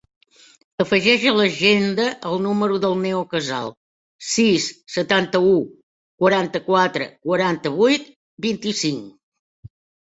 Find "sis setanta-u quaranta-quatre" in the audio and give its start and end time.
4.31-7.13